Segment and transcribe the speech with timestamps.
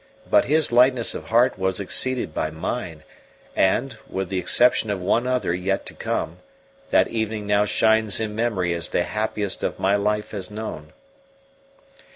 [0.27, 3.03] But his lightness of heart was exceeded by mine;
[3.55, 6.39] and, with the exception of one other yet to come,
[6.89, 10.93] that evening now shines in memory as the happiest my life has known.